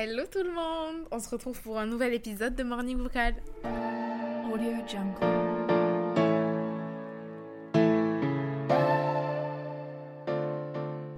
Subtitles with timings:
[0.00, 3.34] Hello tout le monde On se retrouve pour un nouvel épisode de Morning Vocal.
[4.48, 5.26] Audio Jungle.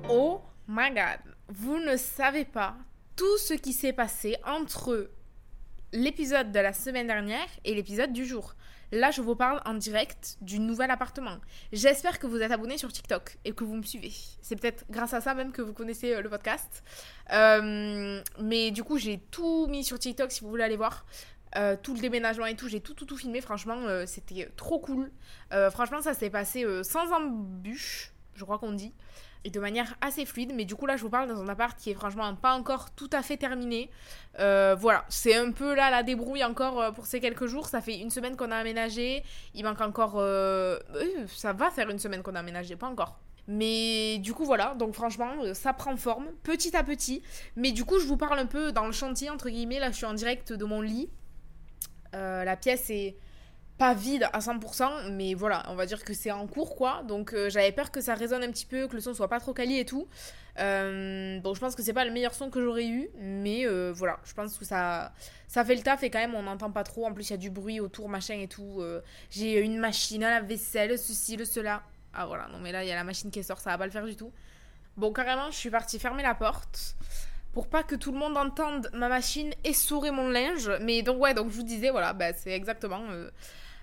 [0.09, 2.75] Oh my god Vous ne savez pas
[3.17, 5.11] tout ce qui s'est passé entre
[5.93, 8.55] l'épisode de la semaine dernière et l'épisode du jour.
[8.93, 11.39] Là, je vous parle en direct du nouvel appartement.
[11.73, 14.13] J'espère que vous êtes abonné sur TikTok et que vous me suivez.
[14.43, 16.83] C'est peut-être grâce à ça même que vous connaissez euh, le podcast.
[17.33, 21.07] Euh, mais du coup, j'ai tout mis sur TikTok si vous voulez aller voir.
[21.57, 23.41] Euh, tout le déménagement et tout, j'ai tout, tout, tout filmé.
[23.41, 25.11] Franchement, c'était trop cool.
[25.71, 28.95] franchement, ça s'est passé sans embûche, je crois qu'on dit
[29.45, 30.53] et de manière assez fluide.
[30.55, 32.91] Mais du coup, là, je vous parle dans un appart qui est franchement pas encore
[32.95, 33.91] tout à fait terminé.
[34.39, 37.67] Euh, voilà, c'est un peu là la débrouille encore euh, pour ces quelques jours.
[37.67, 39.23] Ça fait une semaine qu'on a aménagé.
[39.55, 40.15] Il manque encore.
[40.17, 40.79] Euh,
[41.29, 43.19] ça va faire une semaine qu'on a aménagé, pas encore.
[43.49, 47.23] Mais du coup, voilà, donc franchement, ça prend forme petit à petit.
[47.57, 49.81] Mais du coup, je vous parle un peu dans le chantier, entre guillemets.
[49.81, 51.11] Là, je suis en direct de mon lit.
[52.13, 53.17] la pièce est
[53.81, 57.03] pas vide à 100%, mais voilà, on va dire que c'est en cours quoi.
[57.09, 59.41] Donc euh, j'avais peur que ça résonne un petit peu, que le son soit pas
[59.41, 60.07] trop quali et tout.
[60.59, 63.91] Euh, bon, je pense que c'est pas le meilleur son que j'aurais eu, mais euh,
[63.91, 65.15] voilà, je pense que ça,
[65.49, 67.07] ça fait le taf et quand même on n'entend pas trop.
[67.07, 68.83] En plus, il y a du bruit autour, machin et tout.
[69.31, 71.83] J'ai une machine à la vaisselle, ceci, le cela.
[72.13, 73.87] Ah voilà, non mais là il y a la machine qui sort, ça va pas
[73.87, 74.31] le faire du tout.
[74.99, 76.97] Bon, carrément, je suis partie fermer la porte
[77.55, 80.71] pour pas que tout le monde entende ma machine essorer mon linge.
[80.83, 83.01] Mais donc, ouais, donc je vous disais, voilà, bah, c'est exactement.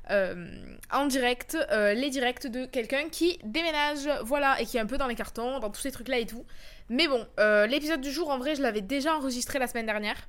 [0.09, 4.97] En direct, euh, les directs de quelqu'un qui déménage, voilà, et qui est un peu
[4.97, 6.45] dans les cartons, dans tous ces trucs-là et tout.
[6.89, 10.27] Mais bon, euh, l'épisode du jour, en vrai, je l'avais déjà enregistré la semaine dernière.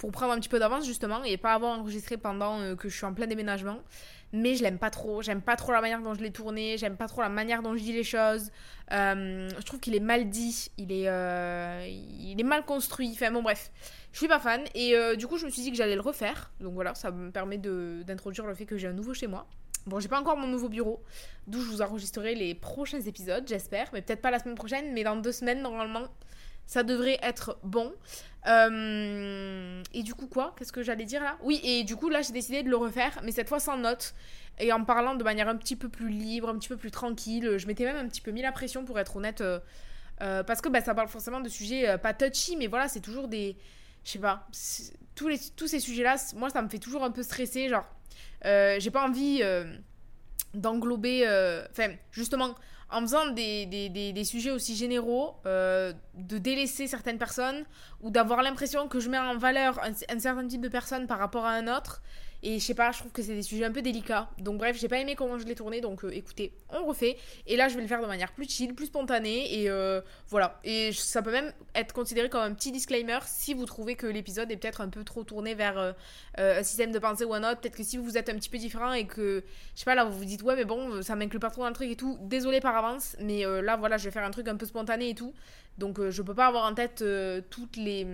[0.00, 3.06] pour prendre un petit peu d'avance justement et pas avoir enregistré pendant que je suis
[3.06, 3.78] en plein déménagement
[4.32, 5.22] mais je l'aime pas trop.
[5.22, 7.76] J'aime pas trop la manière dont je l'ai tourné, j'aime pas trop la manière dont
[7.76, 8.50] je dis les choses.
[8.90, 11.06] je trouve qu'il est mal dit, il est,
[11.88, 13.12] il est mal construit.
[13.14, 13.70] Enfin bon, bref.
[14.12, 16.00] Je suis pas fan et euh, du coup je me suis dit que j'allais le
[16.00, 16.50] refaire.
[16.60, 19.46] Donc voilà, ça me permet d'introduire le fait que j'ai un nouveau chez moi.
[19.86, 21.02] Bon, j'ai pas encore mon nouveau bureau,
[21.46, 23.88] d'où je vous enregistrerai les prochains épisodes, j'espère.
[23.92, 26.08] Mais peut-être pas la semaine prochaine, mais dans deux semaines normalement,
[26.66, 27.92] ça devrait être bon.
[28.46, 30.54] Euh, et du coup quoi?
[30.58, 31.38] Qu'est-ce que j'allais dire là?
[31.42, 34.14] Oui, et du coup là j'ai décidé de le refaire, mais cette fois sans notes.
[34.58, 37.56] Et en parlant de manière un petit peu plus libre, un petit peu plus tranquille.
[37.56, 39.40] Je m'étais même un petit peu mis la pression pour être honnête.
[39.40, 43.28] Euh, parce que bah, ça parle forcément de sujets pas touchy, mais voilà, c'est toujours
[43.28, 43.56] des
[44.04, 44.46] je sais pas,
[45.14, 47.68] tous, les, tous ces sujets-là, moi, ça me fait toujours un peu stresser.
[47.68, 47.84] Genre,
[48.44, 49.64] euh, j'ai pas envie euh,
[50.54, 51.26] d'englober.
[51.26, 52.54] Euh, enfin, justement,
[52.90, 57.64] en faisant des, des, des, sujets aussi généraux, de délaisser certaines personnes
[58.00, 61.46] ou d'avoir l'impression que je mets en valeur un, certain type de personne par rapport
[61.46, 62.02] à un autre.
[62.42, 64.30] Et je sais pas, je trouve que c'est des sujets un peu délicats.
[64.38, 67.18] Donc bref, j'ai pas aimé comment je l'ai tourné, donc euh, écoutez, on refait.
[67.46, 70.58] Et là, je vais le faire de manière plus chill, plus spontanée, et euh, voilà.
[70.64, 74.50] Et ça peut même être considéré comme un petit disclaimer si vous trouvez que l'épisode
[74.50, 75.92] est peut-être un peu trop tourné vers euh,
[76.38, 77.60] un système de pensée ou un autre.
[77.60, 80.04] Peut-être que si vous êtes un petit peu différent et que, je sais pas, là,
[80.04, 82.18] vous vous dites, ouais, mais bon, ça m'inclut pas trop dans le truc et tout.
[82.22, 85.14] Désolé par avance, mais là, voilà, je vais faire un truc un peu spontané et
[85.14, 85.34] tout.
[85.76, 87.04] Donc je peux pas avoir en tête
[87.50, 88.06] toutes les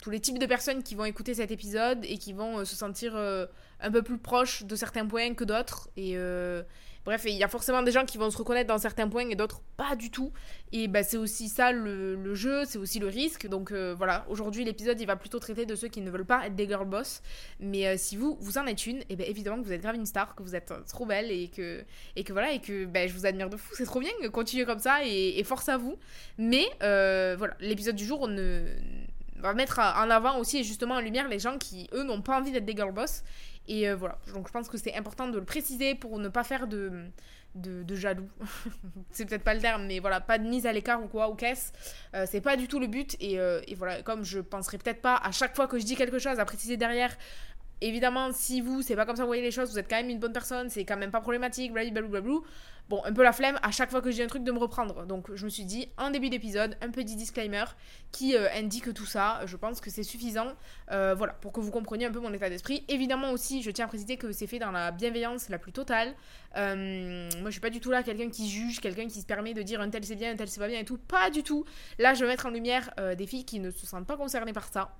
[0.00, 2.74] tous les types de personnes qui vont écouter cet épisode et qui vont euh, se
[2.74, 3.46] sentir euh,
[3.80, 5.90] un peu plus proches de certains points que d'autres.
[5.96, 6.62] Et euh,
[7.04, 9.34] bref, il y a forcément des gens qui vont se reconnaître dans certains points et
[9.34, 10.32] d'autres pas du tout.
[10.72, 13.46] Et bah, c'est aussi ça le, jeu, c'est aussi le risque.
[13.46, 16.54] Donc voilà, aujourd'hui l'épisode il va plutôt traiter de ceux qui ne veulent pas être
[16.54, 17.22] des girl boss.
[17.58, 20.06] Mais si vous, vous en êtes une, et bien évidemment que vous êtes grave une
[20.06, 21.84] star, que vous êtes trop belle et que,
[22.16, 24.64] et que voilà, et que ben, je vous admire de fou, c'est trop bien, continuez
[24.64, 25.98] comme ça et, et force à vous.
[26.38, 28.64] Mais voilà, l'épisode du jour, on ne
[29.40, 32.38] va mettre en avant aussi et justement en lumière les gens qui, eux, n'ont pas
[32.38, 33.22] envie d'être des girl boss.
[33.68, 36.44] Et euh, voilà, donc je pense que c'est important de le préciser pour ne pas
[36.44, 37.04] faire de,
[37.54, 38.28] de, jaloux.
[39.12, 41.34] c'est peut-être pas le terme, mais voilà, pas de mise à l'écart ou quoi, ou
[41.34, 41.72] qu'est-ce.
[42.14, 43.16] Euh, c'est pas du tout le but.
[43.20, 45.94] Et, euh, et, voilà, comme je penserai peut-être pas à chaque fois que je dis
[45.94, 47.16] quelque chose à préciser derrière
[47.80, 50.10] évidemment, si vous, c'est pas comme ça vous voyez les choses, vous êtes quand même
[50.10, 52.40] une bonne personne, c'est quand même pas problématique, blablabla.
[52.90, 55.06] Bon, un peu la flemme à chaque fois que dis un truc de me reprendre.
[55.06, 57.62] Donc, je me suis dit, en début d'épisode, un petit disclaimer
[58.10, 59.42] qui euh, indique tout ça.
[59.46, 60.48] Je pense que c'est suffisant,
[60.90, 62.84] euh, voilà, pour que vous compreniez un peu mon état d'esprit.
[62.88, 66.16] Évidemment aussi, je tiens à préciser que c'est fait dans la bienveillance la plus totale.
[66.56, 69.54] Euh, moi, je suis pas du tout là quelqu'un qui juge, quelqu'un qui se permet
[69.54, 70.98] de dire un tel c'est bien, un tel c'est pas bien et tout.
[70.98, 71.64] Pas du tout.
[72.00, 74.66] Là, je vais mettre en lumière des filles qui ne se sentent pas concernées par
[74.66, 74.96] ça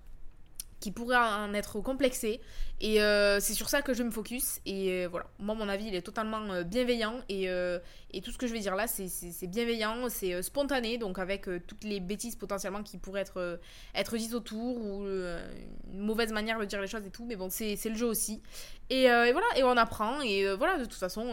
[0.81, 2.41] qui pourrait en être complexé.
[2.81, 4.61] Et euh, c'est sur ça que je me focus.
[4.65, 7.21] Et euh, voilà, moi, mon avis, il est totalement euh, bienveillant.
[7.29, 7.45] Et,
[8.13, 10.97] et, tout ce que je vais dire là, c'est bienveillant, c'est spontané.
[10.97, 13.61] Donc, avec toutes les bêtises potentiellement qui pourraient être,
[13.95, 17.27] être dites autour, ou une mauvaise manière de dire les choses et tout.
[17.27, 18.41] Mais bon, c'est le jeu aussi.
[18.89, 20.23] Et, et, voilà, et on apprend.
[20.23, 21.25] Et voilà, de toute façon,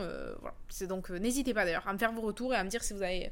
[0.42, 0.56] voilà.
[0.70, 2.94] C'est donc, n'hésitez pas d'ailleurs à me faire vos retours et à me dire si
[2.94, 3.32] vous avez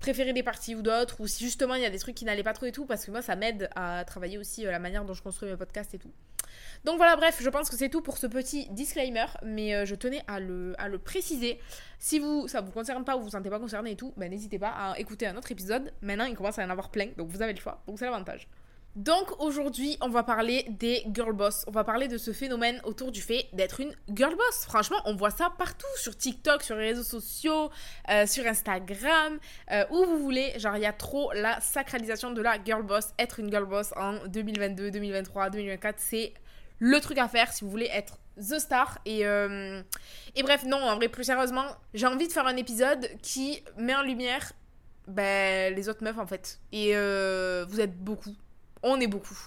[0.00, 2.42] préféré des parties ou d'autres, ou si justement il y a des trucs qui n'allaient
[2.42, 5.04] pas trop et tout, parce que moi ça m'aide à travailler aussi euh, la manière
[5.04, 6.12] dont je construis mes podcasts et tout.
[6.84, 9.94] Donc voilà, bref, je pense que c'est tout pour ce petit disclaimer, mais euh, je
[9.94, 11.58] tenais à le, à le préciser.
[11.98, 14.30] Si vous, ça vous concerne pas ou vous vous sentez pas concerné et tout, ben
[14.30, 15.92] n'hésitez pas à écouter un autre épisode.
[16.02, 18.04] Maintenant, il commence à y en avoir plein, donc vous avez le choix, donc c'est
[18.04, 18.48] l'avantage.
[18.96, 21.64] Donc aujourd'hui, on va parler des girl boss.
[21.66, 24.64] On va parler de ce phénomène autour du fait d'être une girl boss.
[24.66, 27.70] Franchement, on voit ça partout sur TikTok, sur les réseaux sociaux,
[28.08, 29.38] euh, sur Instagram,
[29.72, 30.52] euh, où vous voulez.
[30.60, 33.08] Genre, il y a trop la sacralisation de la girl boss.
[33.18, 36.32] Être une girl boss en 2022, 2023, 2024, c'est
[36.78, 39.00] le truc à faire si vous voulez être the star.
[39.06, 39.82] Et, euh,
[40.36, 43.96] et bref, non, en vrai, plus sérieusement, j'ai envie de faire un épisode qui met
[43.96, 44.52] en lumière
[45.08, 46.60] ben, les autres meufs en fait.
[46.70, 48.36] Et vous êtes beaucoup
[48.84, 49.38] on est beaucoup.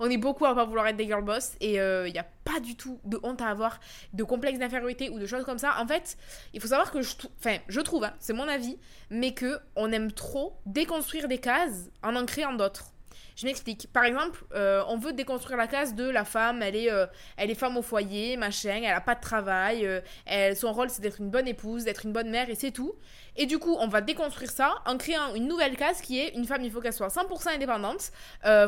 [0.00, 2.26] On est beaucoup à pas vouloir être des girl boss et il euh, n'y a
[2.44, 3.80] pas du tout de honte à avoir,
[4.12, 5.80] de complexe d'infériorité ou de choses comme ça.
[5.80, 6.16] En fait,
[6.52, 8.78] il faut savoir que je, enfin, je trouve, hein, c'est mon avis,
[9.10, 12.93] mais que on aime trop déconstruire des cases en en créant d'autres.
[13.36, 13.88] Je m'explique.
[13.92, 17.50] Par exemple, euh, on veut déconstruire la case de la femme, elle est, euh, elle
[17.50, 21.20] est femme au foyer, machin, elle a pas de travail, euh, son rôle c'est d'être
[21.20, 22.94] une bonne épouse, d'être une bonne mère et c'est tout.
[23.36, 26.44] Et du coup, on va déconstruire ça en créant une nouvelle case qui est une
[26.44, 28.12] femme, il faut qu'elle soit 100% indépendante.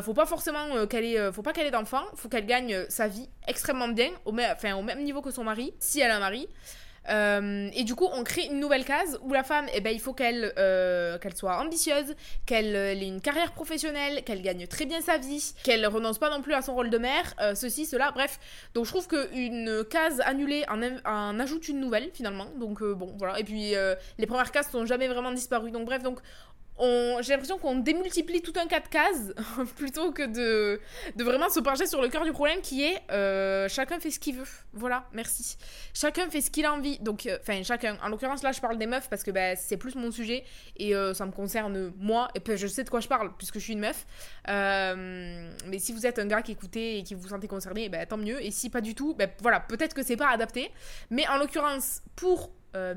[0.03, 1.85] faut pas forcément qu'elle ait, faut pas qu'elle ait
[2.15, 6.01] faut qu'elle gagne sa vie extrêmement bien, enfin, au même niveau que son mari, si
[6.01, 6.49] elle a un mari.
[7.09, 9.99] Euh, et du coup, on crée une nouvelle case où la femme, eh ben, il
[9.99, 12.15] faut qu'elle euh, qu'elle soit ambitieuse,
[12.45, 16.29] qu'elle euh, ait une carrière professionnelle, qu'elle gagne très bien sa vie, qu'elle renonce pas
[16.29, 18.39] non plus à son rôle de mère, ceci, cela, bref.
[18.73, 22.47] Donc je trouve qu'une case annulée en, en, ajoute une nouvelle finalement.
[22.59, 23.39] Donc bon, voilà.
[23.39, 23.73] Et puis
[24.17, 25.71] les premières cases sont jamais vraiment disparues.
[25.71, 26.19] Donc bref, donc
[26.79, 29.33] j'ai l'impression qu'on démultiplie tout un cas de cases
[29.75, 30.79] plutôt que de,
[31.23, 34.35] vraiment se pencher sur le cœur du problème qui est euh, chacun fait ce qu'il
[34.35, 34.47] veut.
[34.73, 35.57] Voilà, merci.
[35.93, 36.99] Chacun fait ce qu'il a envie.
[36.99, 37.97] Donc, euh, enfin, chacun.
[38.03, 40.43] En l'occurrence, là, je parle des meufs parce que bah, c'est plus mon sujet
[40.77, 42.27] et euh, ça me concerne moi.
[42.35, 44.05] Et puis, je sais de quoi je parle puisque je suis une meuf.
[44.47, 48.17] mais si vous êtes un gars qui écoutez et qui vous sentez concerné, bah, tant
[48.17, 48.43] mieux.
[48.43, 50.71] Et si pas du tout, bah, voilà, peut-être que c'est pas adapté.
[51.09, 52.93] Mais en l'occurrence, pour euh.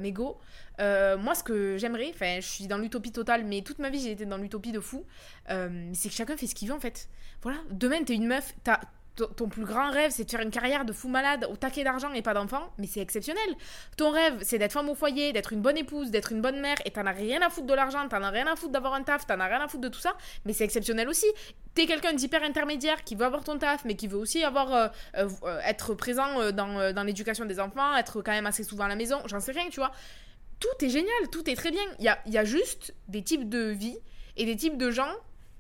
[0.80, 4.00] Euh, moi, ce que j'aimerais, enfin, je suis dans l'utopie totale, mais toute ma vie,
[4.00, 5.04] j'ai été dans l'utopie de fou.
[5.50, 7.08] Euh, c'est que chacun fait ce qu'il veut, en fait.
[7.42, 8.80] Voilà, demain, t'es une meuf, t'as
[9.16, 12.12] ton plus grand rêve, c'est de faire une carrière de fou malade au taquet d'argent
[12.12, 13.48] et pas d'enfant, mais c'est exceptionnel.
[13.96, 16.76] Ton rêve, c'est d'être femme au foyer, d'être une bonne épouse, d'être une bonne mère,
[16.84, 19.02] et t'en as rien à foutre de l'argent, t'en as rien à foutre d'avoir un
[19.02, 21.26] taf, t'en as rien à foutre de tout ça, mais c'est exceptionnel aussi.
[21.74, 24.88] T'es quelqu'un d'hyper intermédiaire qui veut avoir ton taf, mais qui veut aussi avoir euh,
[25.16, 28.88] euh, être présent euh, dans, dans l'éducation des enfants, être quand même assez souvent à
[28.88, 29.92] la maison, j'en sais rien, tu vois.
[30.58, 31.82] Tout est génial, tout est très bien.
[31.98, 33.98] Il y a, y a juste des types de vie
[34.36, 35.12] et des types de gens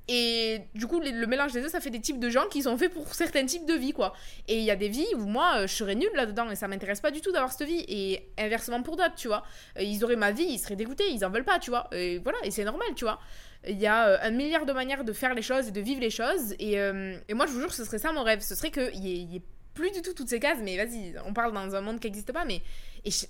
[0.08, 2.76] et du coup, le mélange des deux, ça fait des types de gens qui sont
[2.76, 4.12] faits pour certains types de vie, quoi.
[4.48, 6.66] Et il y a des vies où moi, euh, je serais nulle là-dedans et ça
[6.66, 7.84] m'intéresse pas du tout d'avoir cette vie.
[7.86, 9.44] Et inversement pour d'autres, tu vois.
[9.78, 11.88] Euh, ils auraient ma vie, ils seraient dégoûtés, ils en veulent pas, tu vois.
[11.92, 13.20] Et voilà, et c'est normal, tu vois.
[13.68, 16.00] Il y a euh, un milliard de manières de faire les choses et de vivre
[16.00, 16.54] les choses.
[16.58, 18.40] Et, et moi, je vous jure, ce serait ça mon rêve.
[18.40, 19.42] Ce serait qu'il y, ait
[19.80, 22.32] plus du tout toutes ces cases, mais vas-y, on parle dans un monde qui n'existe
[22.32, 22.62] pas, mais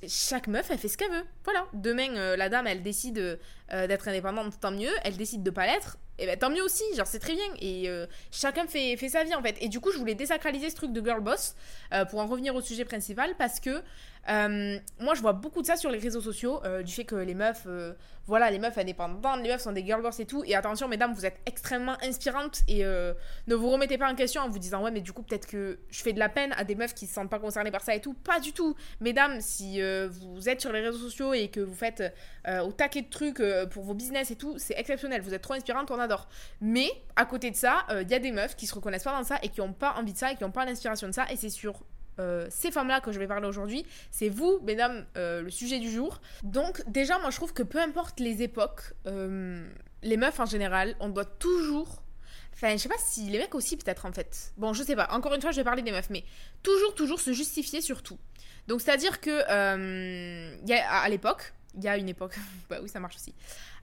[0.08, 1.24] chaque meuf, elle fait ce qu'elle veut.
[1.44, 1.66] Voilà.
[1.72, 3.38] Demain, la dame, elle décide
[3.70, 4.90] d'être indépendante, tant mieux.
[5.04, 7.46] Elle décide de pas l'être et ben tant mieux aussi, genre c'est très bien.
[7.60, 9.56] Et euh, chacun fait, fait sa vie en fait.
[9.60, 11.54] Et du coup, je voulais désacraliser ce truc de girl boss
[11.94, 13.82] euh, pour en revenir au sujet principal parce que
[14.28, 17.34] euh, moi je vois beaucoup de ça sur les réseaux sociaux, du fait que les
[17.34, 17.66] meufs,
[18.26, 20.44] voilà, les meufs indépendantes, les meufs sont des girl boss et tout.
[20.44, 24.48] Et attention, mesdames, vous êtes extrêmement inspirantes et ne vous remettez pas en question en
[24.48, 26.74] vous disant ouais, mais du coup, peut-être que je fais de la peine à des
[26.74, 28.14] meufs qui se sentent pas concernées par ça et tout.
[28.14, 28.76] Pas du tout.
[29.00, 32.02] Mesdames, si vous êtes sur les réseaux sociaux et que vous faites
[32.46, 35.22] au taquet de trucs pour vos business et tout, c'est exceptionnel.
[35.22, 36.08] Vous êtes trop inspirantes, on a
[36.60, 39.16] mais à côté de ça, il euh, y a des meufs qui se reconnaissent pas
[39.16, 41.12] dans ça et qui ont pas envie de ça et qui ont pas l'inspiration de
[41.12, 41.26] ça.
[41.30, 41.82] Et c'est sur
[42.20, 43.84] euh, ces femmes-là que je vais parler aujourd'hui.
[44.10, 46.20] C'est vous, mesdames, euh, le sujet du jour.
[46.42, 48.94] Donc, déjà, moi, je trouve que peu importe les époques,
[50.02, 52.02] les meufs en général, on doit toujours.
[52.54, 54.52] Enfin, je sais pas si les mecs aussi, peut-être, en fait.
[54.56, 55.08] Bon, je sais pas.
[55.10, 56.24] Encore une fois, je vais parler des meufs, mais
[56.62, 58.18] toujours, toujours se justifier sur tout.
[58.68, 62.36] Donc, c'est-à-dire que, à l'époque, il y a une époque,
[62.70, 63.34] bah oui, ça marche aussi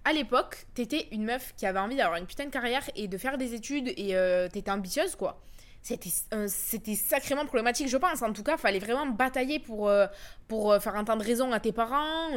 [0.08, 3.18] à l'époque, t'étais une meuf qui avait envie d'avoir une putain de carrière et de
[3.18, 5.42] faire des études et euh, t'étais ambitieuse, quoi.
[5.82, 8.22] C'était, euh, c'était sacrément problématique, je pense.
[8.22, 10.08] En tout cas, fallait vraiment batailler pour, euh,
[10.48, 12.30] pour faire entendre raison à tes parents.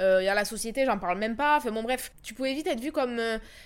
[0.00, 1.56] et à la société, j'en parle même pas.
[1.56, 3.18] Enfin bon, bref, tu pouvais vite être vu comme.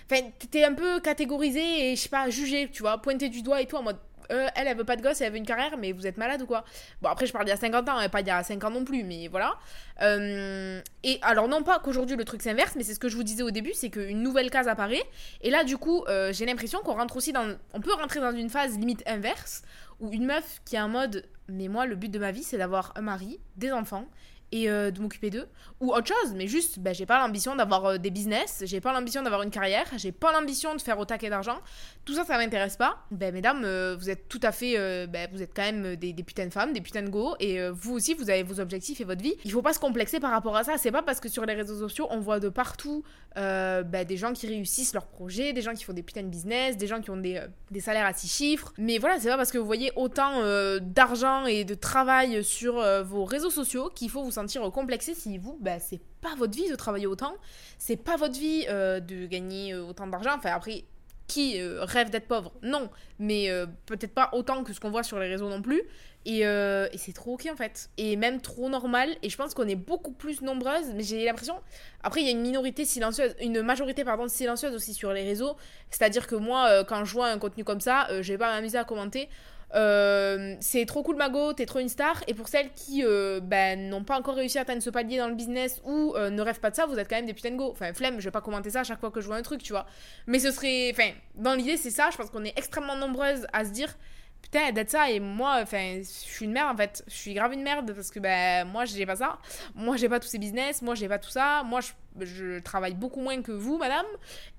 [0.09, 3.61] Enfin, t'étais un peu catégorisé et, je sais pas, jugé, tu vois, pointé du doigt
[3.61, 3.97] et tout en mode
[4.31, 6.41] euh, elle, elle veut pas de gosse, elle veut une carrière, mais vous êtes malade
[6.41, 6.63] ou quoi?
[7.01, 8.43] Bon, après, je parle d'il y a 50 ans, et hein, pas d'il y a
[8.43, 9.57] 5 ans non plus, mais voilà.
[10.01, 13.23] Euh, et alors, non pas qu'aujourd'hui le truc s'inverse, mais c'est ce que je vous
[13.23, 15.03] disais au début, c'est qu'une nouvelle case apparaît,
[15.41, 17.55] et là, du coup, euh, j'ai l'impression qu'on rentre aussi dans.
[17.73, 19.63] On peut rentrer dans une phase limite inverse,
[19.99, 22.57] où une meuf qui est en mode, mais moi, le but de ma vie, c'est
[22.57, 24.05] d'avoir un mari, des enfants,
[24.51, 25.47] et euh, de m'occuper d'eux.
[25.79, 28.93] Ou autre chose mais juste ben, j'ai pas l'ambition d'avoir euh, des business j'ai pas
[28.93, 31.59] l'ambition d'avoir une carrière j'ai pas l'ambition de faire au taquet d'argent.
[32.05, 33.05] Tout ça ça m'intéresse pas.
[33.11, 36.23] Ben mesdames euh, vous êtes tout à fait ben, vous êtes quand même des, des,
[36.23, 39.03] putains de femmes des putains de go et vous aussi vous avez vos objectifs et
[39.03, 39.35] votre vie.
[39.43, 40.77] Il faut pas se complexer par rapport à ça.
[40.77, 43.03] C'est pas parce que sur les réseaux sociaux on voit de partout
[43.35, 46.77] ben, des gens qui réussissent leurs projets des gens qui font des putains de business
[46.77, 48.73] des gens qui ont des, des salaires à six chiffres.
[48.77, 50.41] Mais voilà c'est pas parce que vous voyez autant
[50.79, 55.57] d'argent et de travail sur vos réseaux sociaux qu'il faut vous sentir complexé si vous,
[55.59, 57.33] bah, c'est pas votre vie de travailler autant,
[57.79, 60.35] c'est pas votre vie euh, de gagner euh, autant d'argent.
[60.37, 60.85] Enfin, après,
[61.27, 62.53] qui euh, rêve d'être pauvre?
[62.61, 62.89] Non,
[63.19, 63.49] mais
[63.85, 65.81] peut-être pas autant que ce qu'on voit sur les réseaux non plus.
[66.25, 67.89] Et, et c'est trop ok en fait.
[67.97, 69.09] Et même trop normal.
[69.23, 70.91] Et je pense qu'on est beaucoup plus nombreuses.
[70.95, 71.55] Mais j'ai l'impression.
[72.01, 75.55] Après, il y a une minorité silencieuse, une majorité pardon silencieuse aussi sur les réseaux.
[75.89, 78.85] C'est-à-dire que moi, quand je vois un contenu comme ça, je vais pas m'amuser à
[78.85, 79.27] commenter.
[79.75, 82.23] Euh, c'est trop cool Mago, t'es trop une star.
[82.27, 85.27] Et pour celles qui euh, ben, n'ont pas encore réussi à atteindre ce palier dans
[85.27, 87.51] le business ou euh, ne rêvent pas de ça, vous êtes quand même des putains
[87.51, 87.69] de go.
[87.71, 89.61] Enfin, flemme, je vais pas commenter ça à chaque fois que je vois un truc,
[89.61, 89.85] tu vois.
[90.25, 90.91] Mais ce serait.
[90.91, 92.09] Enfin, dans l'idée, c'est ça.
[92.11, 93.93] Je pense qu'on est extrêmement nombreuses à se dire
[94.41, 95.09] putain, d'être ça.
[95.09, 97.03] Et moi, enfin, je suis une merde en fait.
[97.07, 99.37] Je suis grave une merde parce que ben, moi, j'ai pas ça.
[99.75, 100.81] Moi, j'ai pas tous ces business.
[100.81, 101.63] Moi, j'ai pas tout ça.
[101.65, 101.89] Moi, je
[102.21, 104.05] je travaille beaucoup moins que vous, madame.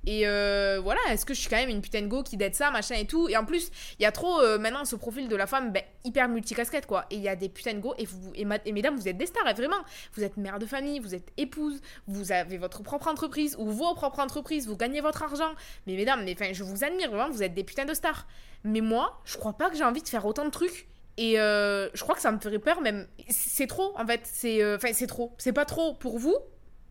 [0.06, 2.54] Et euh, voilà, est-ce que je suis quand même une putain de go qui d'être
[2.54, 3.28] ça, machin et tout?
[3.28, 5.82] Et en plus, il y a trop euh, maintenant ce profil de la femme ben,
[6.04, 7.06] hyper multicasquette, quoi.
[7.10, 7.94] Et il y a des putains de go.
[7.98, 8.32] Et, vous,
[8.72, 9.76] mesdames, vous êtes des stars, vraiment.
[10.14, 13.94] Vous êtes mère de famille, vous êtes épouse, vous avez votre propre entreprise ou vos
[13.94, 15.52] propres entreprises, vous gagnez votre argent.
[15.86, 18.26] Mais mesdames, je vous admire, vraiment, vous êtes des putains de stars.
[18.64, 20.88] Mais moi, je crois pas que j'ai envie de faire autant de trucs.
[21.16, 23.08] Et euh, je crois que ça me ferait peur, même.
[23.28, 24.20] C'est trop, en fait.
[24.24, 24.62] C'est
[24.92, 25.34] c'est trop.
[25.36, 26.36] C'est pas trop pour vous,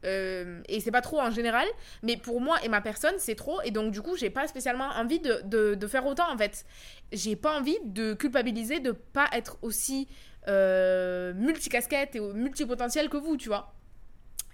[0.06, 1.68] euh, et c'est pas trop en général,
[2.04, 3.62] mais pour moi et ma personne, c'est trop.
[3.62, 5.42] Et donc, du coup, j'ai pas spécialement envie de,
[5.76, 6.66] de, faire autant en fait.
[7.12, 10.08] J'ai pas envie de culpabiliser de pas être aussi
[10.48, 13.74] euh, multicasquette et multipotentiel que vous, tu vois.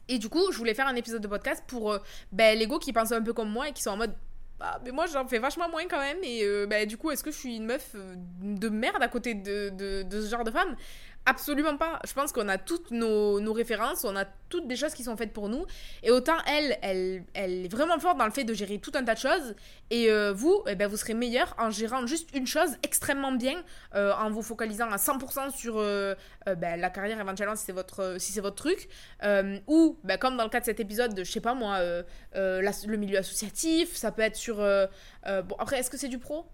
[0.07, 1.99] Et du coup, je voulais faire un épisode de podcast pour euh,
[2.31, 4.13] ben, les go qui pensent un peu comme moi et qui sont en mode.
[4.59, 7.23] Bah, mais moi j'en fais vachement moins quand même et euh, ben, du coup est-ce
[7.23, 9.69] que je suis une meuf de merde à côté de,
[10.03, 10.75] de ce genre de femme?
[11.25, 11.99] Absolument pas.
[12.05, 15.31] Je pense qu'on a toutes nos, références, on a toutes des choses qui sont faites
[15.31, 15.65] pour nous.
[16.03, 19.13] Et autant elle, elle, est vraiment forte dans le fait de gérer tout un tas
[19.13, 19.55] de choses.
[19.89, 23.63] Et euh, vous, eh ben, vous serez meilleur en gérant juste une chose extrêmement bien,
[23.95, 26.13] euh, en vous focalisant à 100% sur euh,
[26.57, 28.89] ben, la carrière éventuellement si c'est votre, si votre truc.
[29.67, 31.79] ou, ben, comme dans le cas de cet épisode, de, je sais pas moi,
[32.33, 34.57] le milieu associatif, ça peut être sur...
[34.57, 36.45] bon, après, est-ce que c'est du pro?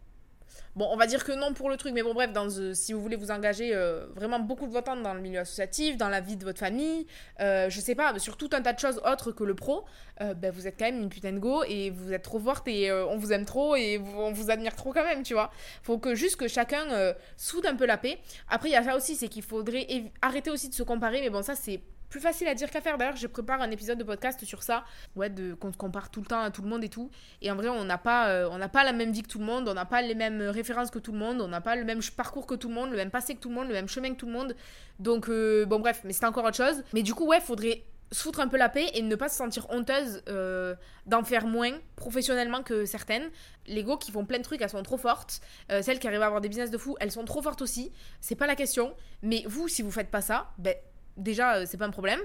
[0.75, 2.93] Bon, on va dire que non pour le truc, mais bon, bref, dans, euh, si
[2.93, 6.09] vous voulez vous engager euh, vraiment beaucoup de votre temps dans le milieu associatif, dans
[6.09, 7.05] la vie de votre famille,
[7.39, 9.85] euh, je sais pas, sur tout un tas de choses autres que le pro,
[10.19, 12.91] ben, vous êtes quand même une putain de go et vous êtes trop forte et
[12.91, 15.49] on vous aime trop et on vous admire trop quand même, tu vois.
[15.81, 18.19] Faut que juste que chacun soude un peu la paix.
[18.49, 19.87] Après, il y a ça aussi, c'est qu'il faudrait
[20.21, 21.79] arrêter aussi de se comparer, mais bon, ça c'est
[22.09, 22.97] plus facile à dire qu'à faire.
[22.97, 24.83] D'ailleurs, je prépare un épisode de podcast sur ça.
[25.15, 27.09] Ouais, de, qu'on se compare tout le temps à tout le monde et tout.
[27.41, 29.67] Et en vrai, on n'a pas, euh, pas la même vie que tout le monde,
[29.69, 32.01] on n'a pas les mêmes références que tout le monde, on n'a pas le même
[32.17, 34.09] parcours que tout le monde, le même passé que tout le monde, le même chemin
[34.09, 34.55] que tout le monde.
[34.99, 36.83] Donc, euh, bon, bref, mais c'est encore autre chose.
[36.93, 39.67] Mais du coup, ouais, faudrait se un peu la paix et ne pas se sentir
[39.69, 40.73] honteuse euh,
[41.05, 43.29] d'en faire moins professionnellement que certaines.
[43.67, 45.41] Les go qui font plein de trucs, elles sont trop fortes.
[45.83, 47.91] celles qui arrivent à avoir des business de fou, elles sont trop fortes aussi.
[48.19, 48.95] C'est pas la question.
[49.21, 50.73] Mais vous, si vous faites pas ça, ben
[51.19, 52.19] déjà, euh, c'est pas un problème.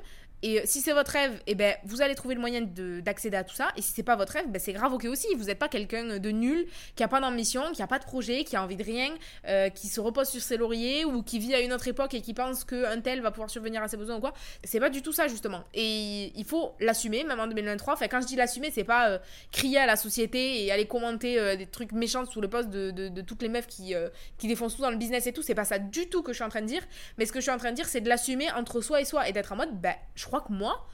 [0.45, 3.45] Et euh, si c'est votre rêve, eh ben, vous allez trouver le moyen d'accéder à
[3.45, 3.69] tout ça.
[3.79, 5.27] Et si c'est pas votre rêve, ben, c'est grave ok aussi.
[5.39, 8.45] Vous n'êtes pas quelqu'un de nul, qui a pas d'ambition, qui a pas de projet,
[8.45, 9.09] qui a envie de rien,
[9.49, 12.21] euh, qui se repose sur ses lauriers ou qui vit à une autre époque et
[12.21, 14.35] qui pense qu'un tel va pouvoir survenir à ses besoins ou quoi.
[14.65, 15.65] C'est pas du tout ça, justement.
[15.73, 17.95] Et il faut l'assumer, même en 2023.
[17.95, 19.19] Enfin, quand je dis l'assumer, c'est pas euh,
[19.51, 23.21] crier à la société et aller commenter des trucs méchants sous le poste de, de,
[23.23, 23.95] toutes les meufs qui,
[24.37, 25.41] qui défoncent tout dans le business et tout.
[25.41, 26.83] C'est pas ça du tout que je suis en train de dire.
[27.17, 29.07] Mais ce que je suis en train de dire, c'est de l'assumer entre soi et
[29.07, 30.87] soi et d'être en mode, ben, je crois que moi,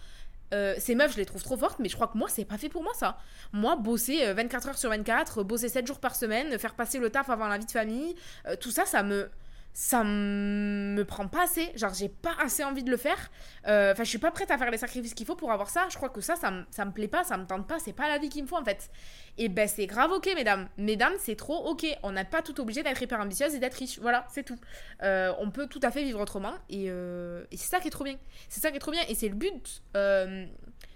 [0.53, 2.59] euh, ces meufs, je les trouve trop fortes, mais je crois que moi, c'est pas
[2.59, 3.19] fait pour moi ça.
[3.53, 7.11] Moi, bosser 24 euh, heures sur 24, bosser 7 jours par semaine, faire passer le
[7.11, 8.17] taf avant la vie de famille,
[8.47, 9.31] euh, tout ça, ça me
[9.73, 11.71] ça me prend pas assez.
[11.77, 13.31] Genre, j'ai pas assez envie de le faire.
[13.67, 15.87] Euh, enfin, je suis pas prête à faire les sacrifices qu'il faut pour avoir ça.
[15.91, 16.51] Je crois que ça, ça,
[16.85, 17.79] me plaît pas, ça me tente pas.
[17.79, 18.91] C'est pas la vie qu'il me faut en fait.
[19.39, 20.69] Et ben, c'est grave ok, mesdames.
[20.77, 21.87] Mesdames, c'est trop ok.
[22.03, 23.99] On n'a pas tout obligé d'être hyper ambitieuse et d'être riche.
[24.01, 24.59] Voilà, c'est tout.
[25.03, 26.55] Euh, on peut tout à fait vivre autrement.
[26.69, 28.17] Et, euh, et c'est ça qui est trop bien.
[28.49, 29.03] C'est ça qui est trop bien.
[29.09, 29.83] Et c'est le but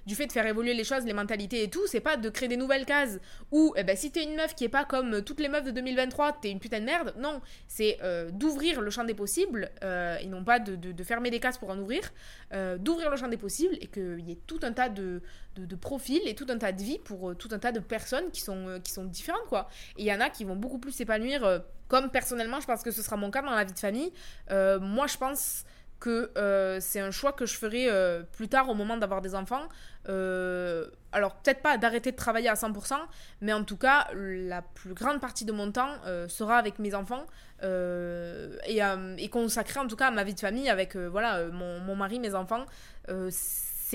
[0.07, 2.49] du fait de faire évoluer les choses, les mentalités et tout, c'est pas de créer
[2.49, 3.19] des nouvelles cases
[3.51, 5.71] où eh ben, si t'es une meuf qui est pas comme toutes les meufs de
[5.71, 7.15] 2023, t'es une putain de merde.
[7.19, 11.41] Non, c'est euh, d'ouvrir le champ des possibles euh, et non pas de, fermer des
[11.41, 12.13] cases pour en ouvrir,
[12.53, 15.23] euh, d'ouvrir le champ des possibles et qu'il y ait tout un tas de,
[15.57, 18.41] de, profils et tout un tas de vies pour tout un tas de personnes qui
[18.41, 19.69] sont, qui sont différentes quoi.
[19.97, 22.91] Et il y en a qui vont beaucoup plus s'épanouir, comme personnellement, je pense que
[22.91, 24.13] ce sera mon cas dans la vie de famille.
[24.51, 25.65] moi, je pense
[26.05, 29.35] que euh, c'est un choix que je ferai euh, plus tard au moment d'avoir des
[29.35, 29.63] enfants.
[30.11, 32.93] Euh, alors peut-être pas d'arrêter de travailler à 100%,
[33.41, 35.95] mais en tout cas la plus grande partie de mon temps
[36.29, 37.25] sera avec mes enfants
[37.63, 38.81] et,
[39.17, 42.35] et en tout cas à ma vie de famille avec voilà mon, mon, mari, mes
[42.35, 42.67] enfants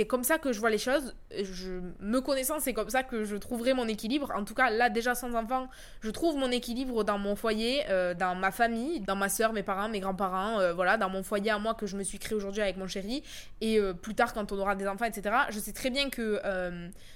[0.05, 1.15] comme ça que je vois les choses.
[1.31, 4.31] Je, me connaissant, c'est comme ça que je trouverai mon équilibre.
[4.35, 5.67] En tout cas, là, déjà sans enfant,
[6.01, 9.63] je trouve mon équilibre dans mon foyer, euh, dans ma famille, dans ma soeur, mes
[9.63, 12.35] parents, mes grands-parents, euh, voilà, dans mon foyer à moi que je me suis créé
[12.35, 13.23] aujourd'hui avec mon chéri.
[13.61, 16.39] Et euh, plus tard, quand on aura des enfants, etc., je sais très bien que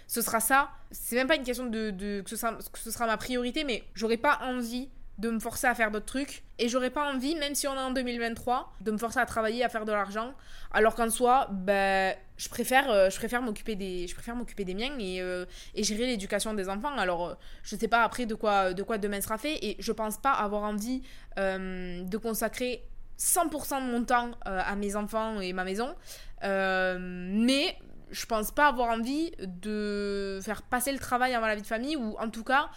[0.07, 0.69] ce sera ça.
[0.89, 3.63] C'est même pas une question de, de que, ce sera, que ce sera ma priorité,
[3.63, 4.89] mais j'aurais pas envie
[5.19, 6.43] de me forcer à faire d'autres trucs.
[6.57, 9.63] Et j'aurais pas envie, même si on est en 2023, de me forcer à travailler,
[9.63, 10.33] à faire de l'argent.
[10.71, 14.73] Alors qu'en soi, ben, je préfère, euh, je préfère m'occuper des, je préfère m'occuper des
[14.73, 16.97] miens et, euh, et gérer l'éducation des enfants.
[16.97, 19.63] Alors, euh, je sais pas après de quoi, de quoi demain sera fait.
[19.63, 21.03] Et je pense pas avoir envie
[21.37, 22.83] de consacrer
[23.17, 25.95] 100% de mon temps à mes enfants et ma maison.
[26.41, 27.77] mais
[28.11, 31.95] je pense pas avoir envie de faire passer le travail avant la vie de famille
[31.95, 32.69] ou en tout cas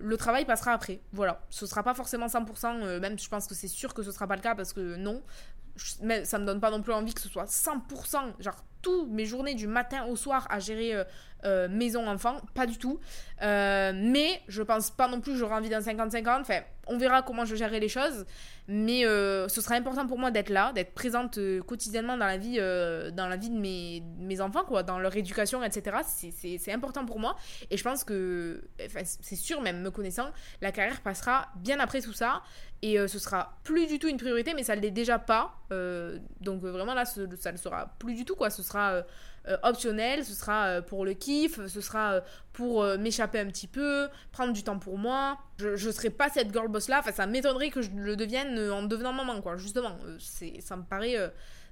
[0.00, 1.00] le travail passera après.
[1.12, 1.40] Voilà.
[1.50, 4.26] Ce sera pas forcément 100%, euh, même je pense que c'est sûr que ce sera
[4.26, 5.22] pas le cas parce que non.
[6.02, 8.64] mais ça me donne pas non plus envie que ce soit 100%, genre
[9.10, 11.04] mes journées du matin au soir à gérer euh,
[11.44, 13.00] euh, maison-enfant, pas du tout.
[13.40, 16.40] mais je pense pas non plus j'aurai envie d'un 50-50.
[16.40, 18.26] Enfin, on verra comment je gérerai les choses.
[18.70, 22.36] Mais euh, ce sera important pour moi d'être là, d'être présente euh, quotidiennement dans la
[22.36, 25.96] vie, euh, dans la vie de mes, mes, enfants, quoi, dans leur éducation, etc.
[26.04, 27.36] C'est important pour moi.
[27.70, 28.62] Et je pense que,
[29.22, 30.28] c'est sûr même, me connaissant,
[30.60, 32.42] la carrière passera bien après tout ça.
[32.80, 35.54] Et ce sera plus du tout une priorité, mais ça ne l'est déjà pas.
[36.40, 38.50] donc vraiment là, ça ne sera plus du tout, quoi.
[38.50, 38.77] Ce sera
[39.48, 42.20] euh, optionnel, ce sera euh, pour le kiff, ce sera euh,
[42.52, 45.38] pour m'échapper un petit peu, prendre du temps pour moi.
[45.58, 48.82] Je, serai pas cette girl boss là, enfin ça m'étonnerait que je le devienne en
[48.82, 49.96] devenant maman quoi, justement.
[50.18, 51.16] c'est ça me paraît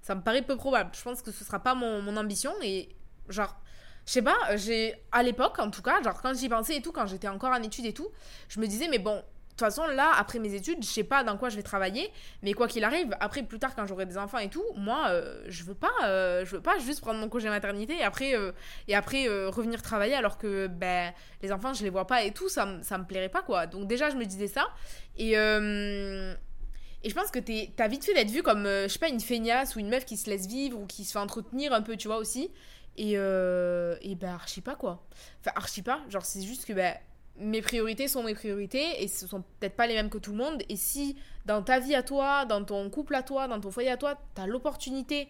[0.01, 0.91] ça me paraît peu probable.
[0.95, 2.89] Je pense que ce sera pas mon, ambition et
[3.29, 3.61] genre
[4.07, 6.93] je sais pas, j'ai à l'époque en tout cas, genre quand j'y pensais et tout,
[6.93, 8.09] quand j'étais encore en études et tout,
[8.49, 9.23] je me disais mais bon,
[9.57, 12.11] toute façon, là, après mes études, je sais pas dans quoi je vais travailler,
[12.43, 15.43] mais quoi qu'il arrive, après, plus tard, quand j'aurai des enfants et tout, moi, euh,
[15.49, 18.52] je veux pas, euh, je veux pas juste prendre mon congé maternité et après, euh,
[18.87, 22.50] et après revenir travailler alors que ben, les enfants, je les vois pas et tout,
[22.50, 23.67] ça, ça me plairait pas, quoi.
[23.67, 24.69] Donc, déjà, je me disais ça.
[25.17, 29.21] Et, et je pense que t'as vite fait d'être vue comme, je sais pas, une
[29.21, 31.97] feignasse ou une meuf qui se laisse vivre ou qui se fait entretenir un peu,
[31.97, 32.50] tu vois, aussi.
[32.99, 35.07] Et, et ben, archi pas, quoi.
[35.41, 36.02] Enfin, archi pas.
[36.11, 36.95] Genre, c'est juste que, ben
[37.39, 40.39] mes priorités sont mes priorités et ce sont peut-être pas les mêmes que tout le
[40.39, 40.63] monde.
[40.69, 43.91] Et si dans ta vie à toi, dans ton couple à toi, dans ton foyer
[43.91, 45.29] à toi, tu as l'opportunité,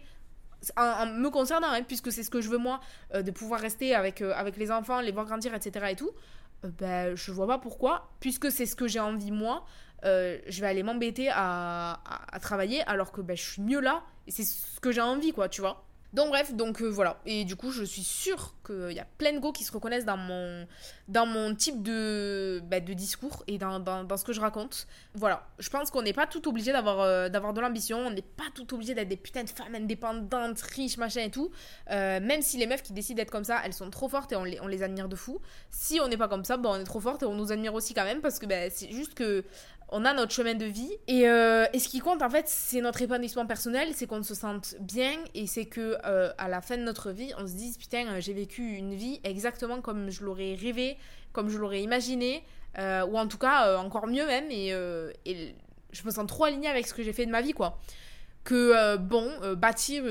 [0.75, 2.79] en, me concernant, hein, puisque c'est ce que je veux moi,
[3.13, 5.87] euh, de pouvoir rester avec, euh, avec les enfants, les voir grandir, etc.
[5.91, 6.11] et tout,
[6.65, 9.65] euh, ben, je vois pas pourquoi, puisque c'est ce que j'ai envie moi,
[10.03, 11.99] je vais aller m'embêter à,
[12.31, 15.33] à, travailler alors que ben, je suis mieux là et c'est ce que j'ai envie,
[15.33, 15.86] quoi, tu vois.
[16.13, 17.19] Donc bref, donc euh, voilà.
[17.25, 20.05] Et du coup, je suis sûre qu'il y a plein de go qui se reconnaissent
[20.05, 20.65] dans mon,
[21.09, 24.87] dans mon type de, bah, de discours et dans, dans, ce que je raconte.
[25.15, 25.45] Voilà.
[25.59, 27.99] Je pense qu'on n'est pas tout obligé d'avoir euh, d'avoir de l'ambition.
[27.99, 31.51] On n'est pas tout obligé d'être des putains de femmes indépendantes, riches, machin et tout.
[31.91, 34.37] Euh, même si les meufs qui décident d'être comme ça, elles sont trop fortes et
[34.37, 35.39] on les, on les admire de fou.
[35.69, 37.73] Si on n'est pas comme ça, bon, on est trop forte et on nous admire
[37.73, 39.43] aussi quand même parce que bah, c'est juste que
[39.89, 40.91] on a notre chemin de vie.
[41.09, 44.75] Euh, et, ce qui compte, en fait, c'est notre épanouissement personnel, c'est qu'on se sente
[44.79, 48.07] bien et c'est que euh, à la fin de notre vie, on se dise putain,
[48.07, 50.97] euh, j'ai vécu une vie exactement comme je l'aurais rêvé,
[51.31, 52.43] comme je l'aurais imaginé,
[52.77, 54.51] ou en tout cas encore mieux même.
[54.51, 54.73] Et,
[55.93, 57.79] je me sens trop alignée avec ce que j'ai fait de ma vie, quoi.
[58.43, 60.03] Que bon, bâtir,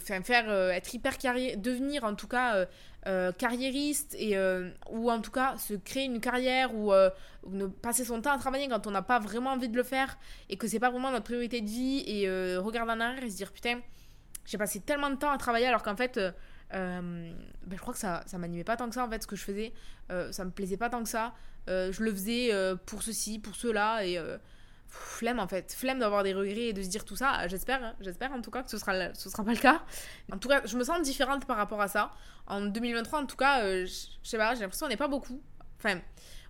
[0.00, 2.66] faire, être hyper carrière, devenir en tout cas
[3.06, 7.08] euh, carriériste et euh, ou en tout cas se créer une carrière ou, euh,
[7.48, 10.18] ne passer son temps à travailler quand on n'a pas vraiment envie de le faire
[10.50, 13.36] et que c'est pas vraiment notre priorité de vie et regarder en arrière et se
[13.36, 13.80] dire putain
[14.44, 16.20] j'ai passé tellement de temps à travailler alors qu'en fait
[16.70, 17.34] ben,
[17.70, 19.44] je crois que ça ça m'animait pas tant que ça en fait ce que je
[19.44, 19.72] faisais.
[20.30, 21.32] Ça me plaisait pas tant que ça.
[21.68, 22.50] Je le faisais
[22.84, 24.20] pour ceci pour cela et
[24.90, 27.46] flemme en fait, flemme d'avoir des regrets et de se dire tout ça.
[27.48, 27.94] J'espère, hein.
[28.00, 29.82] j'espère en tout cas que ce sera, ce sera pas le cas.
[30.32, 32.10] En tout cas, je me sens différente par rapport à ça.
[32.46, 35.40] En 2023, en tout cas, euh, je sais pas, j'ai l'impression qu'on n'est pas beaucoup.
[35.78, 36.00] Enfin,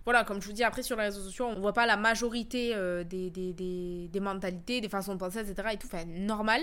[0.03, 2.71] voilà, comme je vous dis, après sur les réseaux sociaux, on voit pas la majorité
[2.73, 5.69] euh, des, des, des, mentalités, des façons de penser, etc.
[5.73, 6.61] et tout, enfin, normal.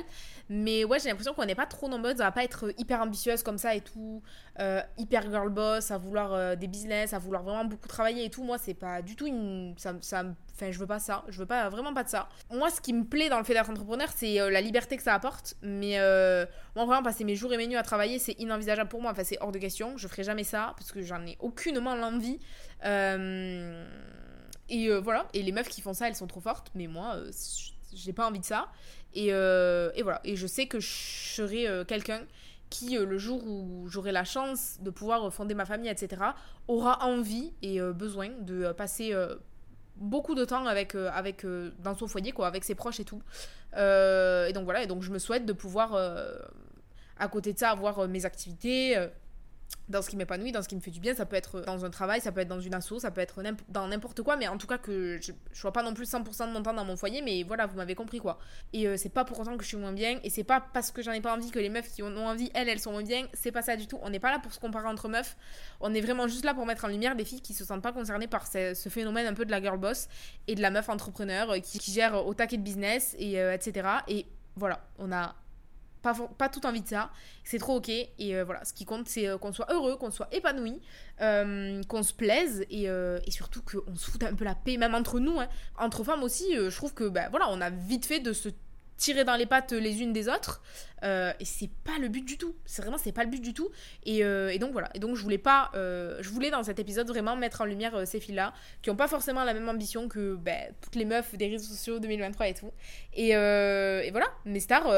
[0.49, 3.59] Mais ouais, j'ai l'impression qu'on n'est pas trop nombreuses à pas être hyper ambitieuse comme
[3.59, 4.21] ça et tout,
[4.59, 8.43] euh, hyper girl boss, à vouloir des business, à vouloir vraiment beaucoup travailler et tout.
[8.43, 9.77] Moi, c'est pas du tout une.
[9.79, 10.25] Ça
[10.59, 11.25] Enfin, je veux pas ça.
[11.29, 12.29] Je veux pas vraiment pas de ça.
[12.51, 15.05] Moi, ce qui me plaît dans le fait d'être entrepreneur, c'est euh, la liberté que
[15.05, 15.55] ça apporte.
[15.63, 16.45] Mais euh,
[16.75, 19.13] moi, vraiment, passer mes jours et mes nuits à travailler, c'est inenvisageable pour moi.
[19.13, 19.97] Enfin, c'est hors de question.
[19.97, 22.41] Je ferai jamais ça parce que j'en ai aucunement l'envie.
[22.85, 23.87] Euh,
[24.69, 25.29] et voilà.
[25.33, 26.73] Et les meufs qui font ça, elles sont trop fortes.
[26.75, 27.17] Mais moi,
[27.95, 28.67] j'ai pas envie de ça.
[29.15, 30.21] Et, et, voilà.
[30.25, 32.23] Et je sais que je serai quelqu'un
[32.69, 36.21] qui, le jour où j'aurai la chance de pouvoir fonder ma famille, etc.,
[36.67, 39.15] aura envie et besoin de passer
[39.99, 41.45] beaucoup de temps avec, avec
[41.79, 43.23] dans son foyer, quoi, avec ses proches et tout.
[43.77, 45.95] et donc voilà, et donc je me souhaite de pouvoir,
[47.19, 48.97] à côté de ça, avoir mes activités
[49.89, 51.15] dans ce qui m'épanouit, dans ce qui me fait du bien.
[51.15, 53.43] Ça peut être dans un travail, ça peut être dans une asso, ça peut être
[53.69, 56.49] dans n'importe quoi, mais en tout cas que je, je sois pas non plus 100%
[56.49, 58.39] de mon temps dans mon foyer, mais voilà, vous m'avez compris quoi.
[58.73, 60.91] Et euh, c'est pas pour autant que je suis moins bien, et c'est pas parce
[60.91, 62.93] que j'en ai pas envie que les meufs qui en ont envie, elles, elles sont
[62.93, 63.99] moins bien, c'est pas ça du tout.
[64.03, 65.37] On n'est pas là pour se comparer entre meufs,
[65.81, 67.93] on est vraiment juste là pour mettre en lumière des filles qui se sentent pas
[67.93, 70.09] concernées par ce, phénomène un peu de la girl boss
[70.47, 73.89] et de la meuf entrepreneur euh, qui, gère au taquet de business, et euh, etc.
[74.09, 75.35] Et voilà, on a
[76.03, 77.11] pas, pas tout envie de ça,
[77.45, 77.89] c'est trop ok.
[77.89, 80.81] Et euh, voilà, ce qui compte, c'est euh, qu'on soit heureux, qu'on soit épanoui,
[81.21, 84.95] euh, qu'on se plaise et, et surtout qu'on se foute un peu la paix, même
[84.95, 85.41] entre nous.
[85.41, 85.49] Hein.
[85.79, 88.49] Entre femmes aussi, je trouve que ben, voilà, on a vite fait de se
[88.97, 90.61] tirer dans les pattes les unes des autres
[91.05, 93.69] et c'est pas le but du tout c'est vraiment c'est pas le but du tout
[94.03, 97.37] et, et, donc voilà et donc je voulais pas je voulais dans cet épisode vraiment
[97.37, 100.75] mettre en lumière ces filles là qui ont pas forcément la même ambition que ben,
[100.81, 102.73] toutes les meufs des réseaux sociaux 2023 et tout
[103.15, 104.89] et, et voilà mes stars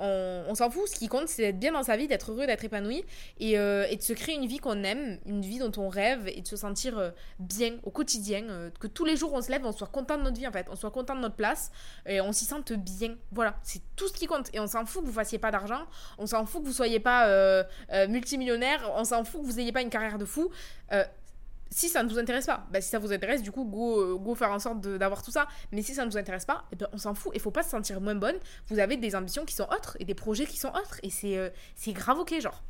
[0.00, 0.88] on, s'en fout.
[0.88, 3.04] Ce qui compte, c'est d'être bien dans sa vie, d'être heureux, d'être épanoui
[3.42, 6.40] euh, et, de se créer une vie qu'on aime, une vie dont on rêve et
[6.40, 8.44] de se sentir euh, bien au quotidien.
[8.48, 10.52] Euh, que tous les jours on se lève, on soit content de notre vie en
[10.52, 11.70] fait, on soit content de notre place
[12.06, 13.16] et on s'y sente bien.
[13.32, 14.48] Voilà, c'est tout ce qui compte.
[14.52, 15.86] Et on s'en fout que vous fassiez pas d'argent,
[16.18, 17.64] on s'en fout que vous soyez pas
[18.08, 20.50] multimillionnaire, on s'en fout que vous ayez pas une carrière de fou
[21.70, 24.16] si ça ne vous intéresse pas, bah, si ça vous intéresse, du coup, go, euh,
[24.16, 25.48] go faire en sorte d'avoir tout ça.
[25.72, 27.32] Mais si ça ne vous intéresse pas, eh ben, on s'en fout.
[27.34, 28.36] Il faut pas se sentir moins bonne.
[28.68, 30.98] Vous avez des ambitions qui sont autres et des projets qui sont autres.
[31.02, 31.50] Et c'est euh,
[31.88, 32.62] grave ok, genre.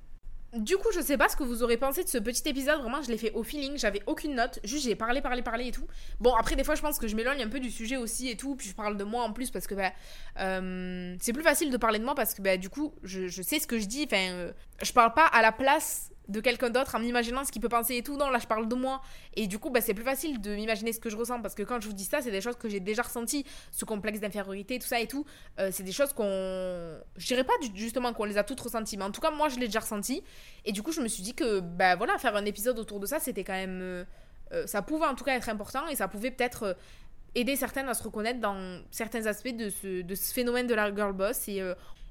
[0.54, 2.80] Du coup, je sais pas ce que vous aurez pensé de ce petit épisode.
[2.80, 3.76] Vraiment, je l'ai fait au feeling.
[3.76, 4.58] J'avais aucune note.
[4.64, 5.86] Juste, j'ai parlé, parlé, parlé et tout.
[6.20, 8.36] Bon, après, des fois, je pense que je m'éloigne un peu du sujet aussi et
[8.36, 8.56] tout.
[8.56, 9.92] Puis je parle de moi en plus parce que bah,
[10.40, 13.42] euh, c'est plus facile de parler de moi parce que bah, du coup, je, je
[13.42, 14.08] sais ce que je dis.
[14.10, 14.50] Enfin,
[14.82, 17.96] je parle pas à la place de quelqu'un d'autre en m'imaginant ce qu'il peut penser
[17.96, 18.16] et tout.
[18.16, 19.00] Non, là, je parle de moi.
[19.34, 21.62] Et du coup, bah, c'est plus facile de m'imaginer ce que je ressens parce que
[21.62, 23.44] quand je vous dis ça, c'est des choses que j'ai déjà ressenties.
[23.70, 25.24] Ce complexe d'infériorité, tout ça et tout.
[25.58, 26.24] Euh, c'est des choses qu'on.
[27.16, 29.58] Je dirais pas justement qu'on les a toutes ressenties, mais en tout cas, moi, je
[29.58, 30.22] l'ai déjà ressenti.
[30.64, 33.06] Et du coup, je me suis dit que, bah voilà, faire un épisode autour de
[33.06, 33.80] ça, c'était quand même.
[33.80, 34.04] Euh,
[34.52, 36.74] euh, ça pouvait en tout cas être important et ça pouvait peut-être
[37.34, 40.94] aider certaines à se reconnaître dans certains aspects de ce, de ce phénomène de la
[40.94, 41.48] girl boss.
[41.48, 41.62] Et,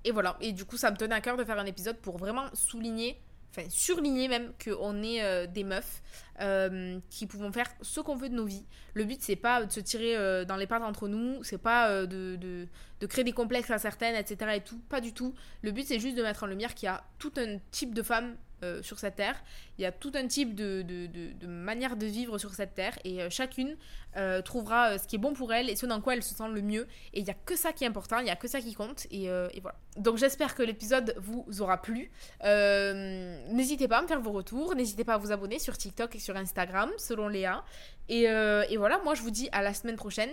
[0.04, 0.38] et voilà.
[0.42, 3.20] Et du coup, ça me tenait à cœur de faire un épisode pour vraiment souligner
[3.58, 6.02] enfin surligner même qu'on est euh, des meufs
[6.42, 8.66] euh, qui pouvons faire ce qu'on veut de nos vies.
[8.94, 12.06] Le but c'est pas de se tirer euh, dans les pattes entre nous, c'est pas
[12.06, 14.52] de, de, créer des complexes à etc.
[14.56, 15.34] et tout, pas du tout.
[15.62, 18.04] Le but c'est juste de mettre en lumière qu'il y a tout un type de
[18.04, 19.36] femmes euh, sur cette terre.
[19.78, 22.98] Il y a tout un type de, de, de, manière de vivre sur cette terre
[23.04, 23.78] et euh, chacune
[24.16, 26.50] euh, trouvera ce qui est bon pour elle et ce dans quoi elle se sent
[26.52, 26.88] le mieux.
[27.14, 28.74] Et il n'y a que ça qui est important, il n'y a que ça qui
[28.74, 29.78] compte et, et voilà.
[29.98, 32.10] Donc j'espère que l'épisode vous aura plu.
[32.44, 36.20] n'hésitez pas à me faire vos retours, n'hésitez pas à vous abonner sur TikTok et
[36.20, 37.64] sur Instagram selon Léa.
[38.10, 40.30] Et, et voilà, moi je vous dis à la semaine prochaine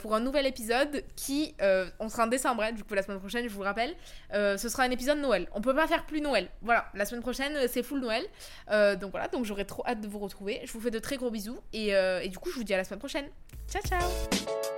[0.00, 1.54] pour un nouvel épisode qui,
[2.00, 3.94] on sera en décembre, hein, du coup la semaine prochaine je vous rappelle,
[4.32, 5.48] ce sera un épisode Noël.
[5.52, 6.48] On peut pas faire plus Noël.
[6.62, 8.24] Voilà, la semaine prochaine euh, c'est full Noël.
[8.70, 10.60] Euh, donc voilà, donc j'aurais trop hâte de vous retrouver.
[10.64, 12.74] Je vous fais de très gros bisous et, euh, et du coup, je vous dis
[12.74, 13.26] à la semaine prochaine.
[13.68, 14.73] Ciao, ciao